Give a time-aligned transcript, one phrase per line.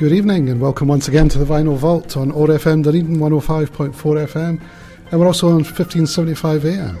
[0.00, 3.92] Good evening and welcome once again to the Vinyl Vault on OAR FM Dunedin 105.4
[3.92, 4.58] FM
[5.10, 6.98] and we're also on 1575 AM.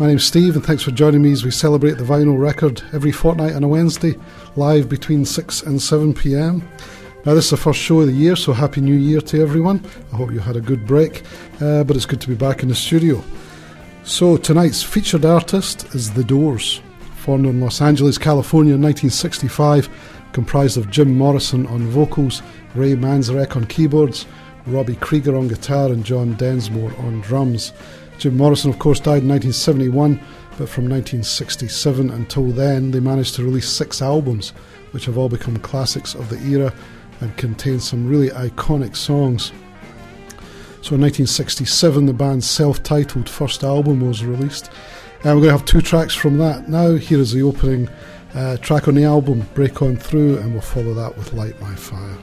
[0.00, 3.12] My name's Steve and thanks for joining me as we celebrate the vinyl record every
[3.12, 4.16] fortnight on a Wednesday,
[4.56, 6.68] live between 6 and 7 pm.
[7.24, 9.80] Now, this is the first show of the year, so Happy New Year to everyone.
[10.12, 11.22] I hope you had a good break,
[11.60, 13.22] uh, but it's good to be back in the studio.
[14.02, 16.80] So, tonight's featured artist is The Doors.
[17.18, 19.88] Formed in Los Angeles, California in 1965,
[20.32, 22.42] comprised of Jim Morrison on vocals,
[22.74, 24.26] Ray Manzarek on keyboards,
[24.66, 27.72] Robbie Krieger on guitar, and John Densmore on drums.
[28.18, 30.16] Jim Morrison, of course, died in 1971,
[30.58, 34.50] but from 1967 until then, they managed to release six albums,
[34.92, 36.72] which have all become classics of the era
[37.20, 39.52] and contain some really iconic songs.
[40.82, 44.70] So in 1967, the band's self titled first album was released.
[45.24, 46.68] And we're going to have two tracks from that.
[46.68, 47.88] Now, here is the opening
[48.34, 51.74] uh, track on the album, Break On Through, and we'll follow that with Light My
[51.74, 52.18] Fire.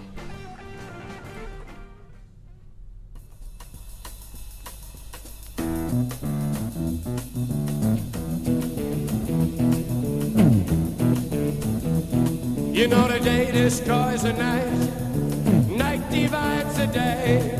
[12.74, 17.56] You know the day destroys the night, night divides the day.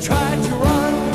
[0.00, 1.13] Try to run,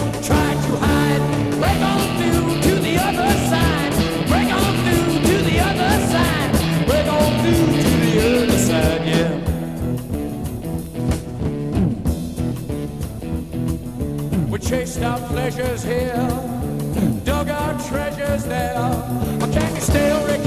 [14.89, 16.16] chased our pleasures here,
[17.23, 18.75] dug our treasures there.
[18.75, 20.38] Or can you still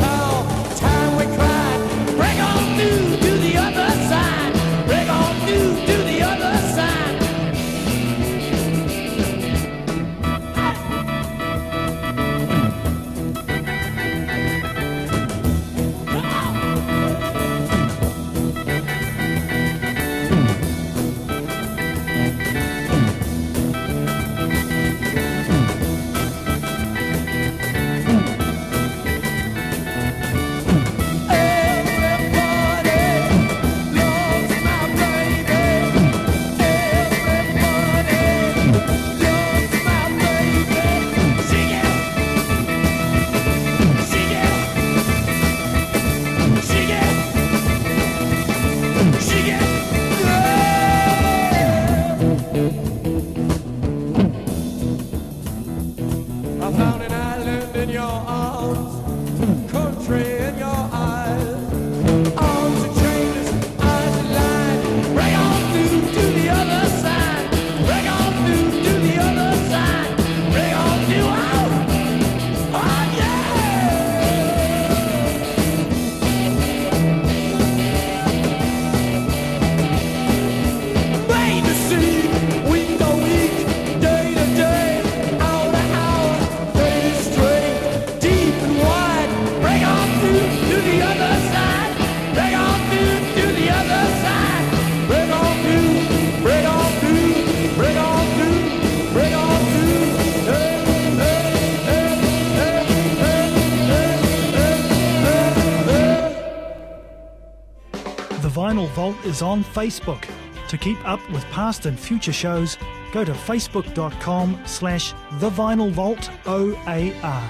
[109.33, 110.29] is on Facebook.
[110.69, 112.77] To keep up with past and future shows,
[113.13, 117.45] go to facebook.com slash The Vinyl Vault OAR.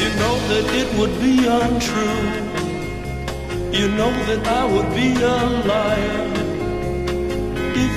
[0.00, 2.20] You know that it would be untrue.
[3.78, 5.36] You know that I would be a
[5.68, 6.33] liar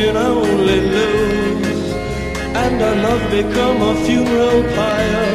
[0.00, 1.92] can only lose.
[2.62, 5.28] And our love become a funeral pyre.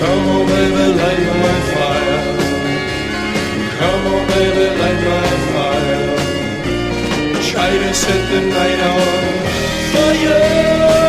[0.00, 2.20] Come on, baby, light my fire.
[3.80, 6.04] Come on, baby, light my fire.
[7.50, 9.06] Try to set the night on
[9.92, 11.05] fire.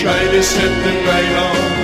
[0.00, 1.79] Try to set the night on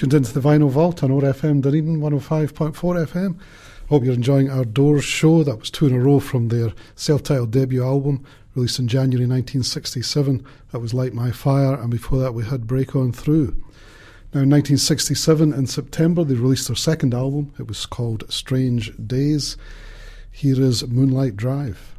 [0.00, 3.38] tuned into the Vinyl Vault on OAR FM Dunedin 105.4 FM.
[3.90, 5.44] Hope you're enjoying our Doors show.
[5.44, 9.26] That was two in a row from their self titled debut album, released in January
[9.26, 10.42] 1967.
[10.72, 13.48] That was Light My Fire, and before that we had Break On Through.
[14.32, 17.52] Now, in 1967, in September, they released their second album.
[17.58, 19.58] It was called Strange Days.
[20.30, 21.94] Here is Moonlight Drive.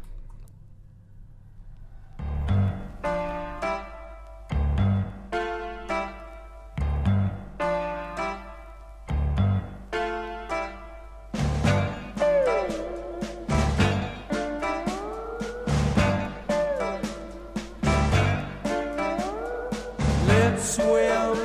[20.62, 21.41] Swim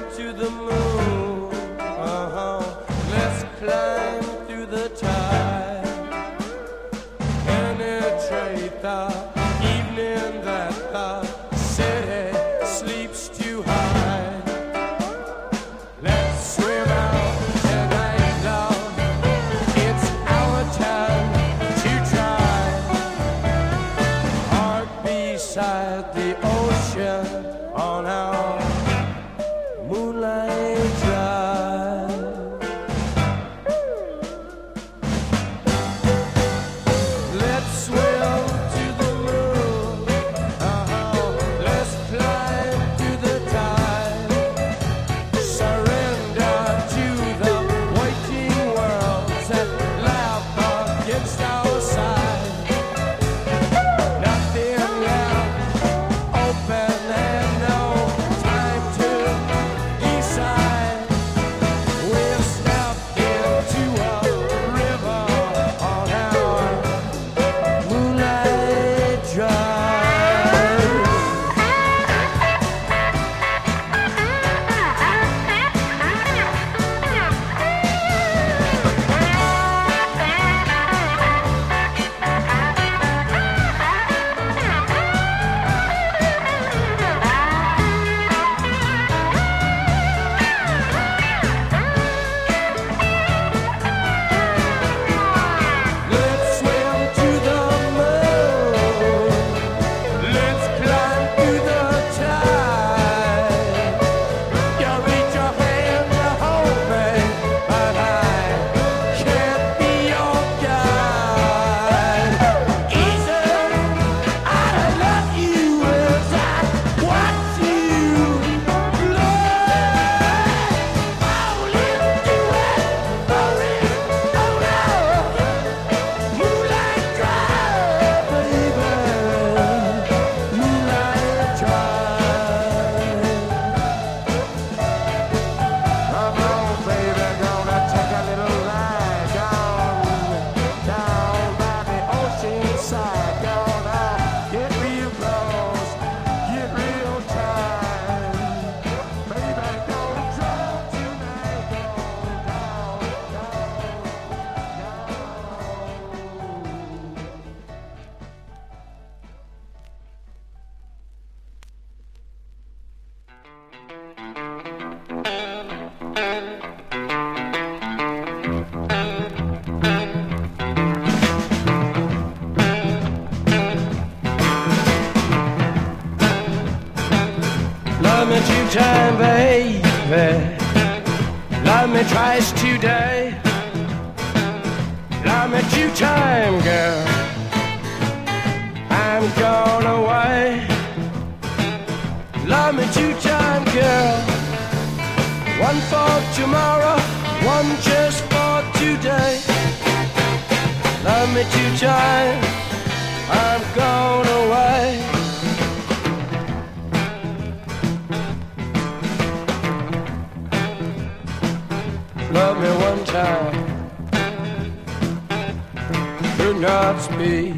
[217.10, 217.54] not speak.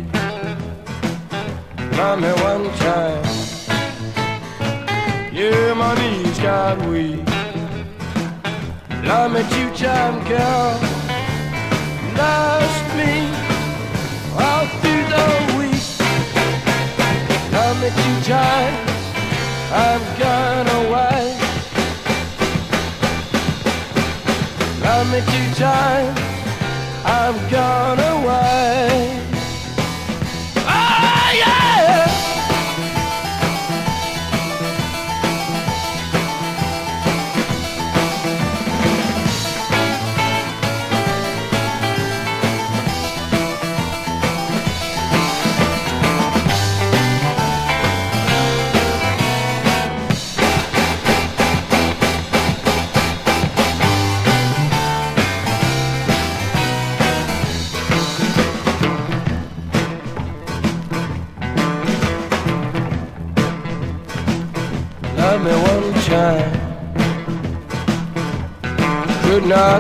[1.96, 3.24] Love me one time.
[5.32, 7.26] Yeah, my knees got weak.
[9.04, 10.78] Love me two time, girl.
[12.16, 13.28] Lost me
[14.36, 15.26] all through the
[15.58, 15.82] week.
[17.52, 18.90] Love me two times.
[19.72, 21.36] I'm gone away.
[24.82, 26.18] Love me two times.
[27.04, 28.07] I'm gone away.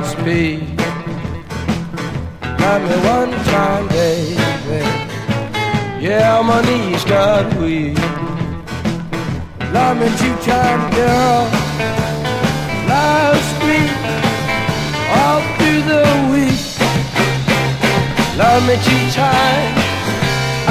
[0.04, 0.62] Speak.
[2.60, 4.38] Love me one time, baby.
[6.00, 7.98] Yeah, my knees got weak.
[9.72, 11.50] Love me two time, girl.
[12.88, 13.80] Lost me
[15.18, 16.62] all through the week.
[18.38, 19.82] Love me two times.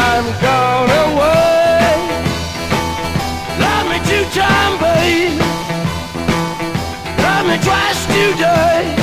[0.07, 1.95] I'm gone away.
[3.59, 5.39] Love me two time, babe.
[7.19, 8.96] Love me twice today.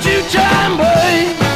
[0.00, 1.49] Two time, babe.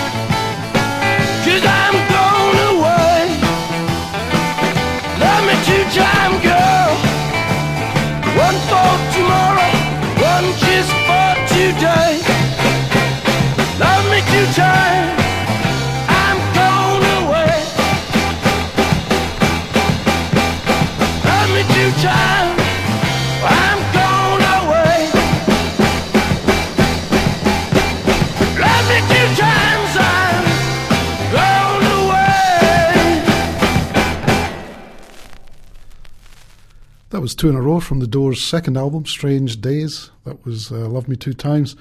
[37.44, 40.10] Two in a row from the Doors' second album, Strange Days.
[40.24, 41.76] That was uh, Love Me Two Times.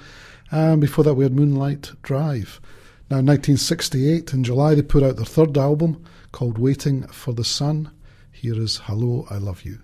[0.50, 2.60] And before that, we had Moonlight Drive.
[3.08, 7.90] Now, 1968, in July, they put out their third album called Waiting for the Sun.
[8.30, 9.78] Here is Hello, I Love You.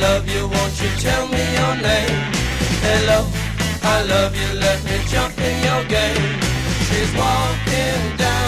[0.00, 2.20] Love you, won't you tell me your name?
[2.88, 3.26] Hello,
[3.82, 6.40] I love you, let me jump in your game.
[6.88, 8.39] She's walking down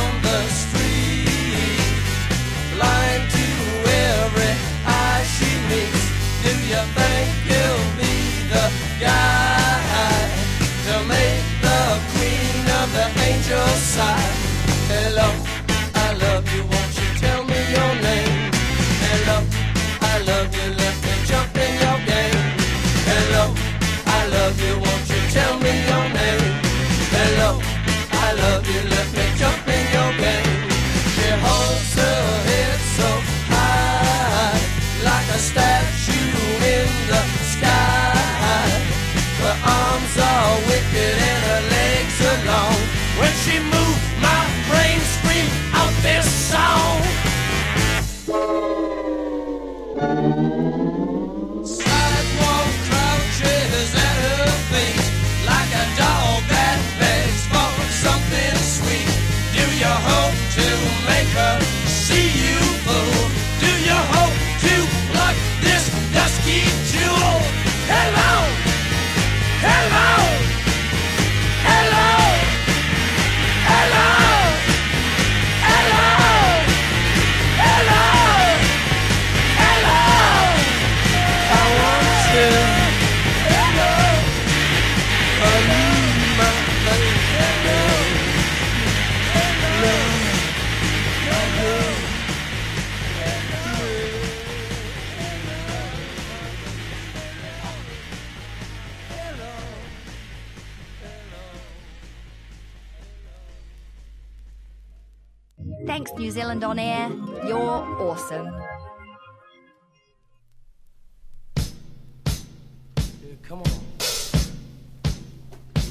[113.40, 113.71] come on.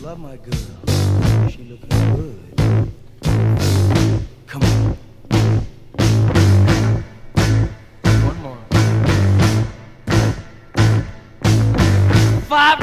[0.01, 1.49] Love my girl.
[1.49, 2.91] She looking good.
[4.47, 4.97] Come on.
[8.25, 8.57] One more.
[12.47, 12.80] Five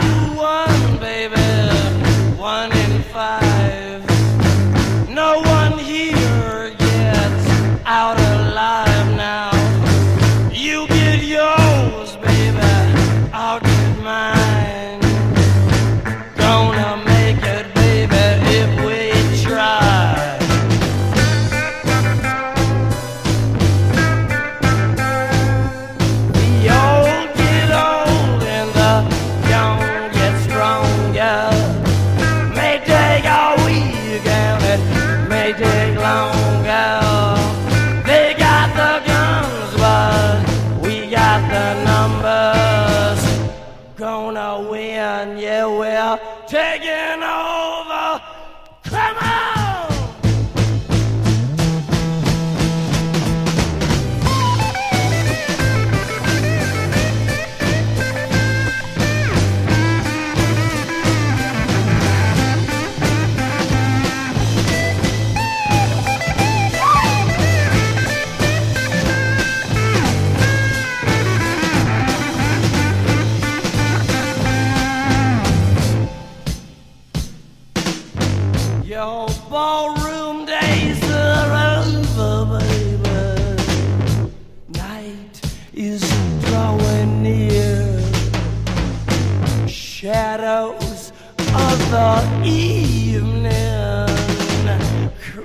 [90.38, 94.06] Shadows of the evening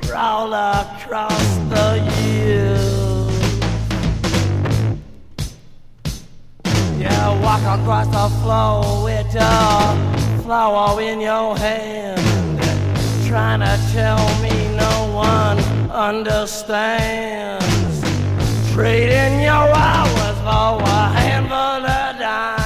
[0.03, 3.33] crawl across the years.
[6.99, 12.61] Yeah, walk across the floor with a flower in your hand.
[13.27, 15.57] Trying to tell me no one
[15.89, 17.65] understands.
[18.71, 22.62] Trading your hours for a handful of dimes.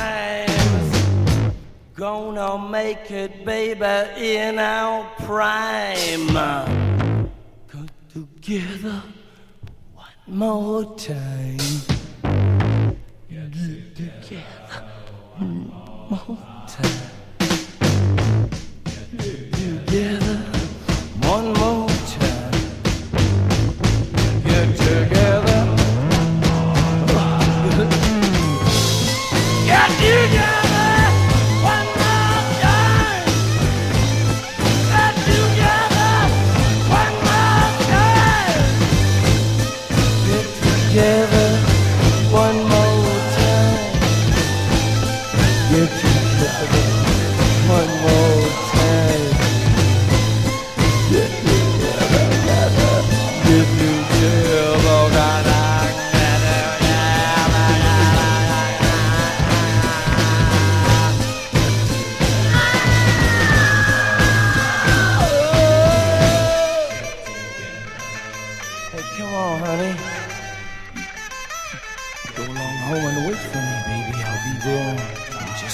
[1.98, 6.28] Gonna make it, baby, in our prime.
[7.68, 9.02] Come together
[9.96, 11.58] one more time.
[13.28, 14.44] Get together
[15.38, 15.74] one
[16.08, 17.10] more time.
[18.86, 20.38] Get together
[21.24, 22.52] one more time.
[24.44, 25.17] Get together.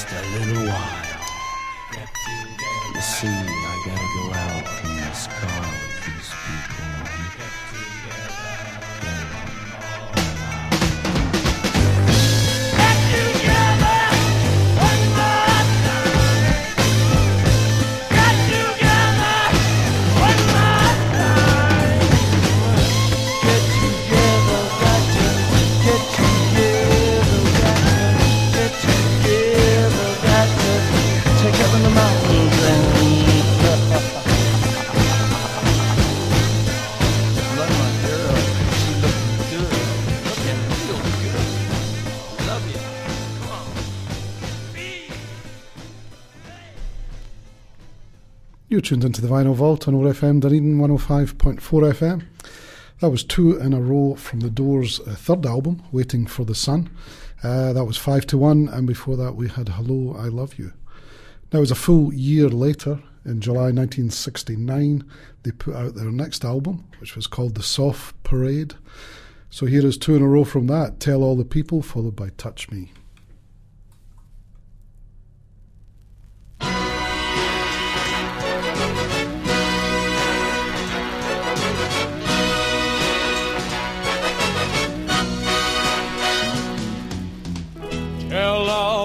[0.04, 1.06] Just a little while.
[2.96, 6.94] You see, I gotta go out in this car with these people.
[48.84, 52.26] Tuned into the Vinyl Vault on OAR FM Dunedin 105.4 FM.
[53.00, 56.54] That was two in a row from the Doors' uh, third album, Waiting for the
[56.54, 56.90] Sun.
[57.42, 60.74] Uh, that was five to one, and before that we had Hello, I Love You.
[61.54, 65.06] Now, it was a full year later, in July 1969,
[65.44, 68.74] they put out their next album, which was called The Soft Parade.
[69.50, 72.32] So here is two in a row from that Tell All the People, followed by
[72.38, 72.92] Touch Me.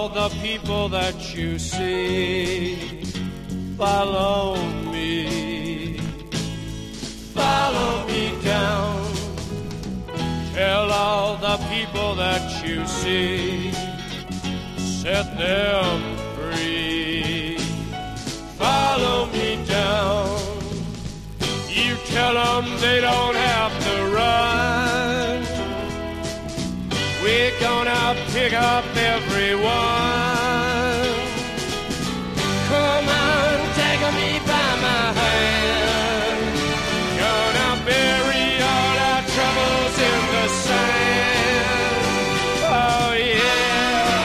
[0.08, 2.76] All the people that you see.
[3.76, 4.56] Follow
[4.92, 5.98] me.
[7.34, 9.12] Follow me down.
[10.54, 13.70] Tell all the people that you see.
[14.76, 17.58] Set them free.
[18.56, 20.38] Follow me down.
[21.68, 25.42] You tell them they don't have to run.
[27.22, 28.84] We're gonna pick up
[29.38, 29.68] everyone.
[32.70, 36.42] Come on, take me by my hand.
[37.22, 42.02] Gonna bury all our troubles in the sand.
[42.64, 44.18] Oh yeah.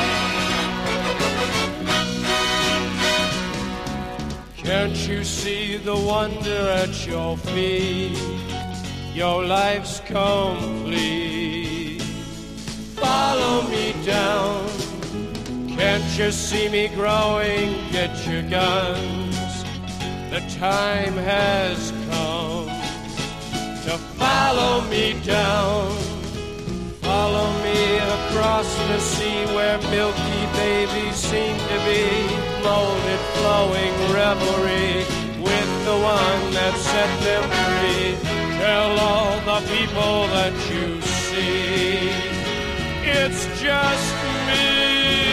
[4.58, 8.18] Can't you see the wonder at your feet?
[9.14, 11.14] Your life's complete.
[12.96, 14.73] Follow me down.
[15.84, 17.76] Can't you see me growing?
[17.92, 19.36] Get your guns.
[20.32, 22.68] The time has come
[23.86, 25.92] to follow me down.
[27.02, 32.08] Follow me across the sea where milky babies seem to be
[32.64, 35.04] molded, flowing revelry
[35.48, 38.16] with the one that set them free.
[38.64, 42.34] Tell all the people that you see
[43.06, 44.14] it's just
[44.48, 45.33] me.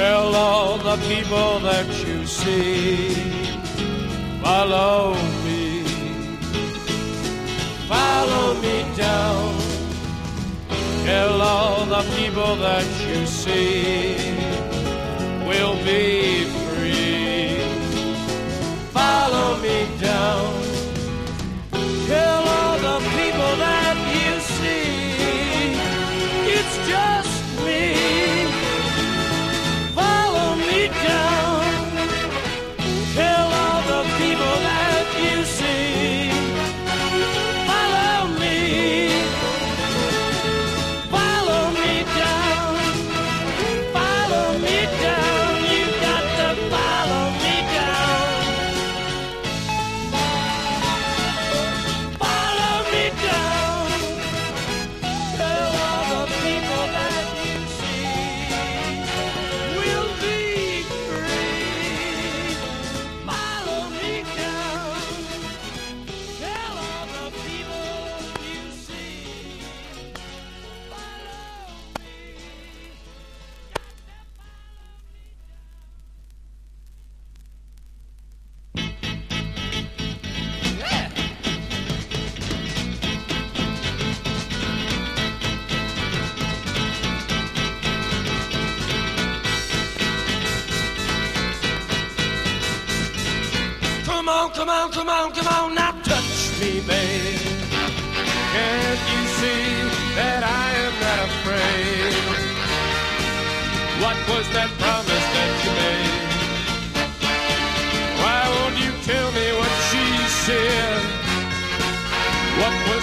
[0.00, 3.12] Tell all the people that you see,
[4.42, 5.12] follow
[5.44, 5.82] me,
[7.86, 9.29] follow me down.
[11.10, 14.14] Tell all the people that you see,
[15.44, 16.19] will be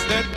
[0.10, 0.37] that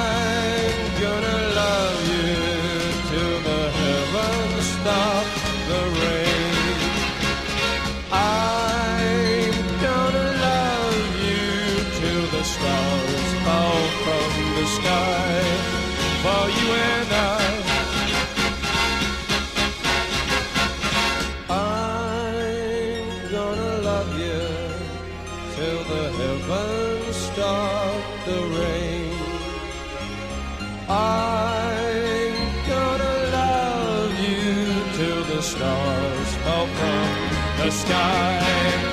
[37.63, 38.90] the sky.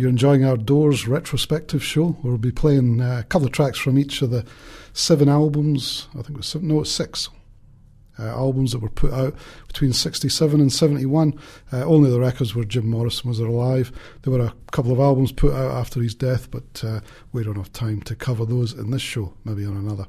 [0.00, 2.16] Hope you're enjoying our Doors retrospective show.
[2.22, 4.46] We'll be playing uh, a couple of tracks from each of the
[4.94, 6.08] seven albums.
[6.12, 7.28] I think it was seven, no, six
[8.18, 9.34] uh, albums that were put out
[9.66, 11.38] between 67 and 71.
[11.70, 13.92] Uh, only the records where Jim Morrison was alive.
[14.22, 17.00] There were a couple of albums put out after his death, but uh,
[17.32, 20.06] we don't have time to cover those in this show, maybe on another.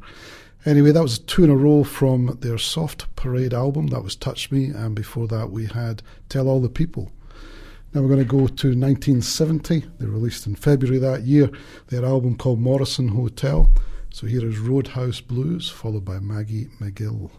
[0.65, 3.87] Anyway, that was two in a row from their Soft Parade album.
[3.87, 7.11] That was Touch Me, and before that we had Tell All the People.
[7.93, 9.83] Now we're going to go to 1970.
[9.99, 11.49] They released in February that year
[11.87, 13.69] their album called Morrison Hotel.
[14.11, 17.31] So here is Roadhouse Blues, followed by Maggie M'Gill.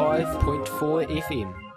[0.00, 1.69] 105.4 FM.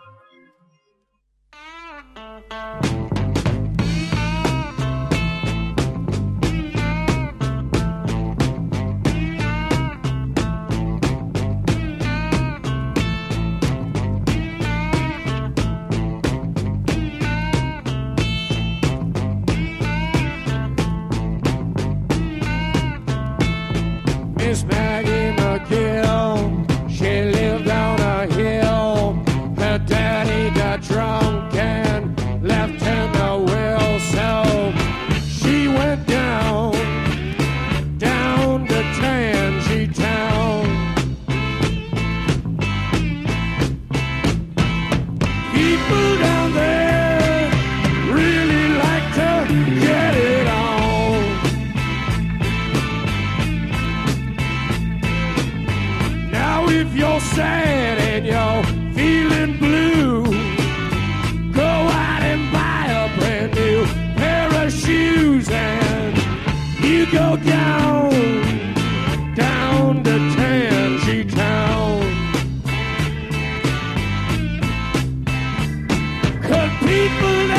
[77.04, 77.53] People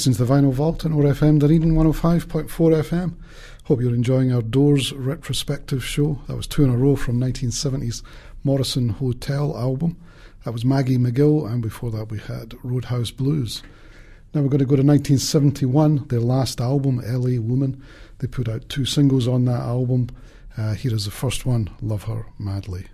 [0.00, 3.16] listening to the Vinyl Vault on OAR FM Dunedin 105.4 FM.
[3.64, 6.18] Hope you're enjoying our Doors retrospective show.
[6.26, 8.02] That was two in a row from 1970s
[8.42, 9.98] Morrison Hotel album.
[10.44, 13.62] That was Maggie M'Gill, and before that we had Roadhouse Blues.
[14.32, 17.84] Now we're going to go to 1971, their last album, LA Woman.
[18.20, 20.08] They put out two singles on that album.
[20.56, 22.86] Uh, here is the first one, Love Her Madly.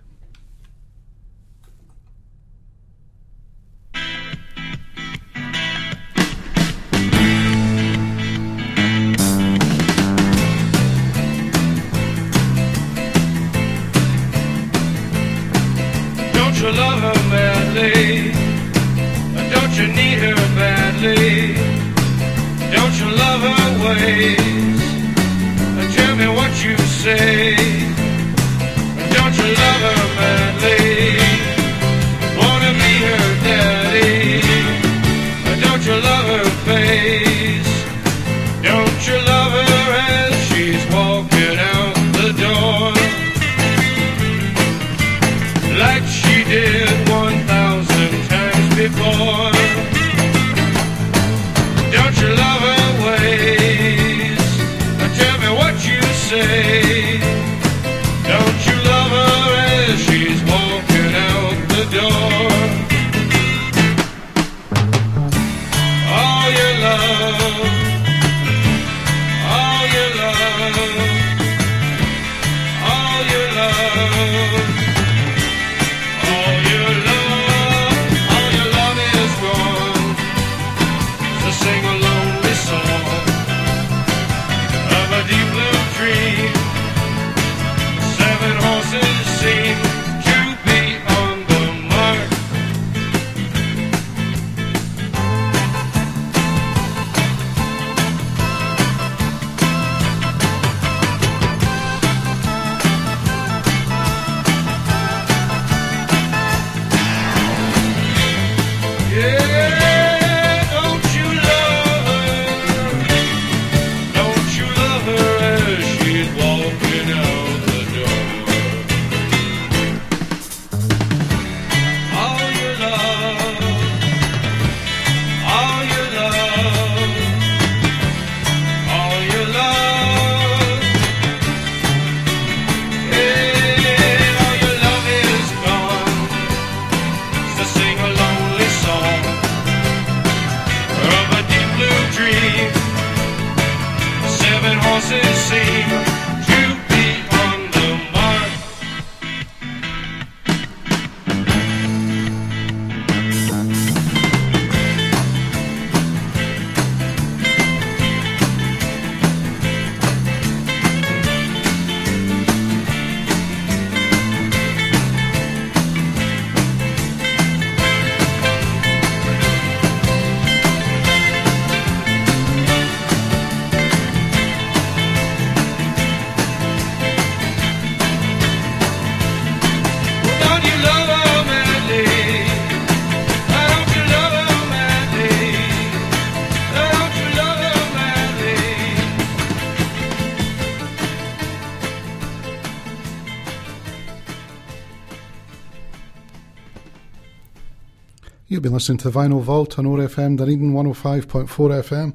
[198.67, 202.13] Been listening to the Vinyl Vault on OAR FM Dunedin 105.4 FM.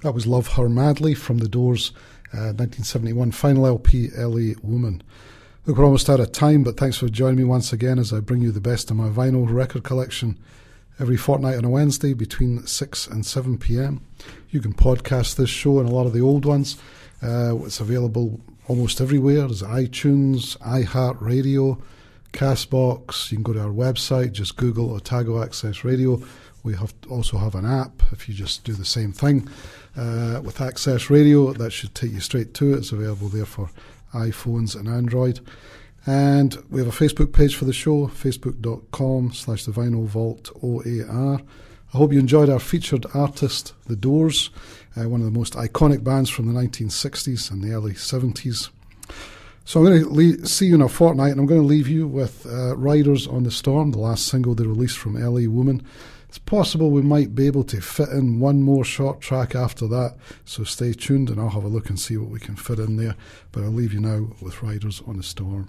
[0.00, 1.92] That was Love Her Madly from the Doors'
[2.32, 5.02] uh, 1971 final LP, LA Woman.
[5.66, 8.20] Look, we're almost out of time, but thanks for joining me once again as I
[8.20, 10.38] bring you the best of my vinyl record collection
[10.98, 14.00] every fortnight on a Wednesday between 6 and 7 pm.
[14.48, 16.78] You can podcast this show and a lot of the old ones.
[17.22, 19.40] Uh, it's available almost everywhere.
[19.40, 21.82] There's iTunes, iHeartRadio,
[22.32, 23.30] Castbox.
[23.30, 26.22] You can go to our website, just Google Otago Access Radio.
[26.62, 28.02] We have also have an app.
[28.12, 29.48] If you just do the same thing
[29.96, 32.78] uh, with Access Radio, that should take you straight to it.
[32.78, 33.70] It's available there for
[34.14, 35.40] iPhones and Android.
[36.06, 41.40] And we have a Facebook page for the show, facebook.com slash the vinyl vault OAR.
[41.94, 44.50] I hope you enjoyed our featured artist, The Doors,
[44.96, 48.70] uh, one of the most iconic bands from the 1960s and the early 70s.
[49.64, 52.08] So I'm going to see you in a fortnight, and I'm going to leave you
[52.08, 55.86] with uh, Riders on the Storm, the last single they released from LA Woman.
[56.28, 60.16] It's possible we might be able to fit in one more short track after that,
[60.44, 62.96] so stay tuned and I'll have a look and see what we can fit in
[62.96, 63.16] there.
[63.52, 65.68] But I'll leave you now with Riders on the Storm.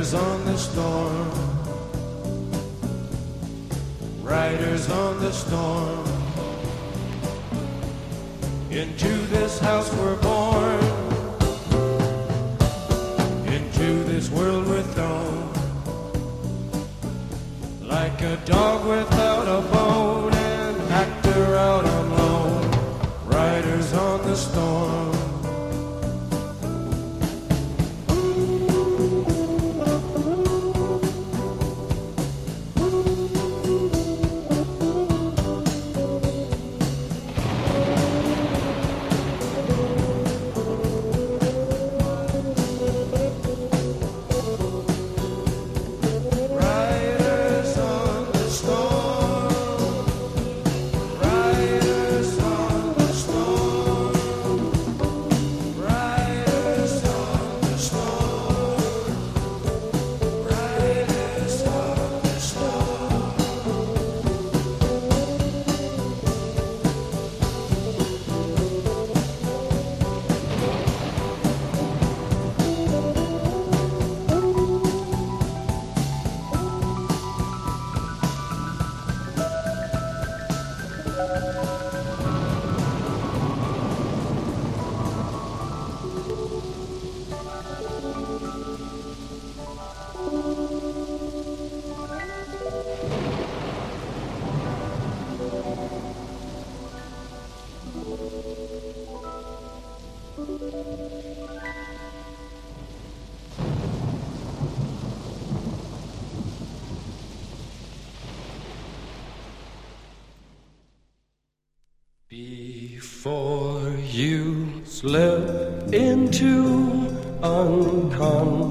[0.00, 1.30] Riders on the storm.
[4.22, 5.99] Riders on the storm.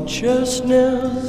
[0.09, 1.28] consciousness